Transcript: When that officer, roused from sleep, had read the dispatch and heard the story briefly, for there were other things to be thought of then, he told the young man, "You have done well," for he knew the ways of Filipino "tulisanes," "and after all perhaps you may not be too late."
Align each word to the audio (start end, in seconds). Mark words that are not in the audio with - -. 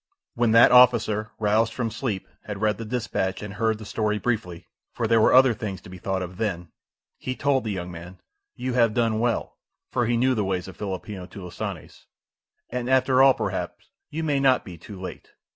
When 0.33 0.49
that 0.53 0.71
officer, 0.71 1.29
roused 1.37 1.73
from 1.73 1.91
sleep, 1.91 2.27
had 2.45 2.59
read 2.59 2.79
the 2.79 2.85
dispatch 2.85 3.43
and 3.43 3.53
heard 3.53 3.77
the 3.77 3.85
story 3.85 4.17
briefly, 4.17 4.67
for 4.91 5.05
there 5.05 5.21
were 5.21 5.31
other 5.31 5.53
things 5.53 5.79
to 5.81 5.91
be 5.91 5.99
thought 5.99 6.23
of 6.23 6.37
then, 6.37 6.71
he 7.19 7.35
told 7.35 7.63
the 7.63 7.71
young 7.71 7.91
man, 7.91 8.19
"You 8.55 8.73
have 8.73 8.95
done 8.95 9.19
well," 9.19 9.59
for 9.91 10.07
he 10.07 10.17
knew 10.17 10.33
the 10.33 10.43
ways 10.43 10.67
of 10.67 10.75
Filipino 10.75 11.27
"tulisanes," 11.27 12.07
"and 12.71 12.89
after 12.89 13.21
all 13.21 13.35
perhaps 13.35 13.91
you 14.09 14.23
may 14.23 14.39
not 14.39 14.65
be 14.65 14.75
too 14.75 14.99
late." 14.99 15.33